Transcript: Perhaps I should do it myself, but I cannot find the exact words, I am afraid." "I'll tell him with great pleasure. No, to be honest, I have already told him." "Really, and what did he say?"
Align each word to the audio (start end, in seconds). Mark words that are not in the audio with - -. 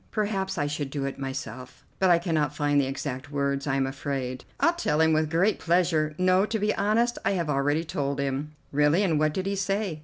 Perhaps 0.09 0.57
I 0.57 0.65
should 0.65 0.89
do 0.89 1.05
it 1.05 1.19
myself, 1.19 1.85
but 1.99 2.09
I 2.09 2.17
cannot 2.17 2.55
find 2.55 2.81
the 2.81 2.87
exact 2.87 3.29
words, 3.31 3.67
I 3.67 3.75
am 3.75 3.85
afraid." 3.85 4.45
"I'll 4.59 4.73
tell 4.73 4.99
him 4.99 5.13
with 5.13 5.29
great 5.29 5.59
pleasure. 5.59 6.15
No, 6.17 6.43
to 6.43 6.57
be 6.57 6.73
honest, 6.73 7.19
I 7.23 7.33
have 7.33 7.51
already 7.51 7.83
told 7.83 8.19
him." 8.19 8.55
"Really, 8.71 9.03
and 9.03 9.19
what 9.19 9.31
did 9.35 9.45
he 9.45 9.55
say?" 9.55 9.99